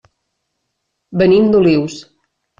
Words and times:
Venim 1.23 1.53
d'Olius. 1.53 2.01